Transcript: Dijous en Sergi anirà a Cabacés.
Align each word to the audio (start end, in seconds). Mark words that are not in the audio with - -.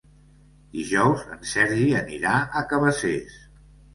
Dijous 0.77 1.25
en 1.35 1.43
Sergi 1.51 1.85
anirà 1.99 2.33
a 2.61 2.63
Cabacés. 2.73 3.39